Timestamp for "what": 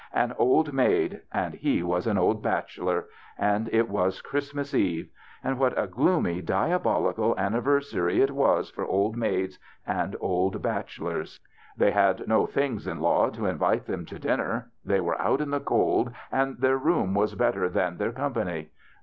5.59-5.77